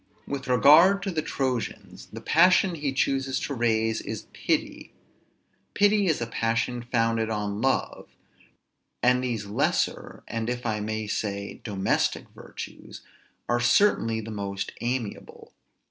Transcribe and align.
With 0.25 0.47
regard 0.47 1.03
to 1.03 1.11
the 1.11 1.21
Trojans, 1.21 2.07
the 2.11 2.21
passion 2.21 2.73
he 2.73 2.91
chooses 2.91 3.39
to 3.41 3.53
raise 3.53 4.01
is 4.01 4.25
pity; 4.33 4.93
pity 5.75 6.07
is 6.07 6.19
a 6.19 6.25
passion 6.25 6.81
founded 6.91 7.29
on 7.29 7.61
love; 7.61 8.09
and 9.03 9.23
these 9.23 9.45
lesser, 9.45 10.23
and 10.27 10.49
if 10.49 10.65
I 10.65 10.79
may 10.79 11.05
say 11.05 11.61
domestic 11.63 12.25
virtues, 12.33 13.01
are 13.47 13.59
certainly 13.59 14.19
the 14.21 14.31
most 14.31 14.71
amiable. 14.81 15.53